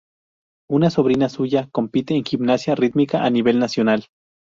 [0.67, 4.07] Una sobrina suya compite en gimnasia rítmica a nivel nacional.